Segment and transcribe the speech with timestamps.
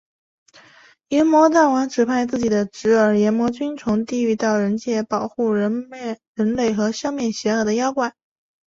[1.09, 5.87] 阎魔大王指派自己的甥儿炎魔君从地狱到人界保护人
[6.55, 8.11] 类和消灭邪恶的妖怪。